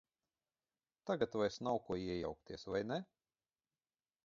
Tagad 1.09 1.37
vairs 1.41 1.59
nav 1.67 1.77
ko 1.91 1.99
iejaukties, 2.07 2.67
vai 2.77 2.83
ne? 2.95 3.01